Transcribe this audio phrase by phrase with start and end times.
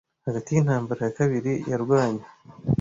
[0.25, 2.23] Hagati y'intambara ya kabiri yarwanye